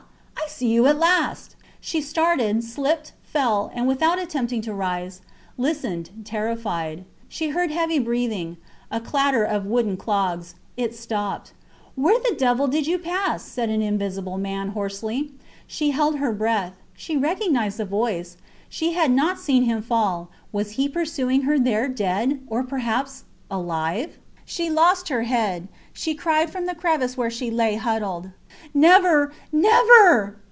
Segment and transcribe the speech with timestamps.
[0.43, 1.55] I see you at last!
[1.79, 5.21] She started, slipped, fell; and without attempting to rise,
[5.57, 7.05] listened, terrified.
[7.29, 8.57] She heard heavy breathing,
[8.91, 10.55] a clatter of wooden clogs.
[10.75, 11.53] It stopped.
[11.95, 13.43] Where the devil did you pass?
[13.43, 15.31] said an invisible man, hoarsely.
[15.67, 16.73] She held her breath.
[16.95, 18.35] She recognized the voice.
[18.67, 20.29] She had not seen him fall.
[20.51, 23.23] Was he pursuing her there dead, or perhaps...
[23.49, 24.17] alive?
[24.45, 25.69] She lost her head.
[25.93, 28.31] She cried from the crevice where she lay huddled,
[28.73, 30.35] Never, never!